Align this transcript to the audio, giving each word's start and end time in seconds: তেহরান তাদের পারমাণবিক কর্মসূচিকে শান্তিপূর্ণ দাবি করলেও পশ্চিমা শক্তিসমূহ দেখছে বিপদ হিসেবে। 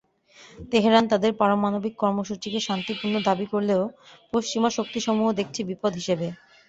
তেহরান 0.71 1.05
তাদের 1.11 1.31
পারমাণবিক 1.35 1.93
কর্মসূচিকে 2.03 2.59
শান্তিপূর্ণ 2.67 3.15
দাবি 3.27 3.45
করলেও 3.53 3.83
পশ্চিমা 4.33 4.69
শক্তিসমূহ 4.77 5.27
দেখছে 5.39 5.61
বিপদ 5.69 5.91
হিসেবে। 5.95 6.27